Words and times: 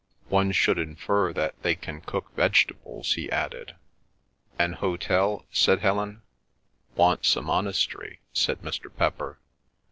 "One 0.29 0.51
should 0.51 0.79
infer 0.79 1.31
that 1.33 1.61
they 1.61 1.75
can 1.75 2.01
cook 2.01 2.31
vegetables," 2.35 3.13
he 3.13 3.31
added. 3.31 3.75
"An 4.57 4.73
hotel?" 4.73 5.45
said 5.51 5.81
Helen. 5.81 6.23
"Once 6.95 7.35
a 7.35 7.41
monastery," 7.43 8.19
said 8.33 8.63
Mr. 8.63 8.89
Pepper. 8.91 9.37